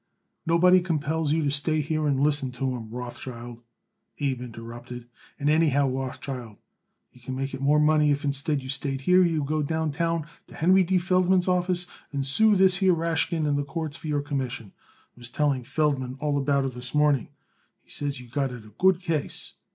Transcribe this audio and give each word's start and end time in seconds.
"Nobody 0.47 0.81
compels 0.81 1.31
you 1.31 1.43
to 1.43 1.51
stay 1.51 1.79
here 1.79 2.07
and 2.07 2.19
listen 2.19 2.51
to 2.53 2.75
'em, 2.75 2.89
Rothschild," 2.89 3.61
Abe 4.17 4.41
interrupted. 4.41 5.07
"And, 5.39 5.47
anyhow, 5.47 5.87
Rothschild, 5.87 6.57
you 7.11 7.21
could 7.21 7.35
make 7.35 7.53
it 7.53 7.61
more 7.61 7.79
money 7.79 8.09
if 8.09 8.23
instead 8.25 8.63
you 8.63 8.69
stayed 8.69 9.01
here 9.01 9.23
you 9.23 9.41
would 9.41 9.47
go 9.47 9.61
downtown 9.61 10.25
to 10.47 10.55
Henry 10.55 10.83
D. 10.83 10.97
Feldman's 10.97 11.47
office 11.47 11.85
and 12.11 12.25
sue 12.25 12.55
this 12.55 12.77
here 12.77 12.95
Rashkin 12.95 13.45
in 13.47 13.57
the 13.57 13.63
courts 13.63 13.95
for 13.95 14.07
your 14.07 14.23
commission. 14.23 14.73
I 15.15 15.19
was 15.19 15.29
telling 15.29 15.63
Feldman 15.63 16.17
all 16.19 16.35
about 16.35 16.65
it 16.65 16.71
this 16.73 16.95
morning, 16.95 17.27
and 17.27 17.29
he 17.81 17.91
says 17.91 18.19
you 18.19 18.27
got 18.27 18.51
it 18.51 18.65
a 18.65 18.73
good 18.79 19.01
case." 19.01 19.53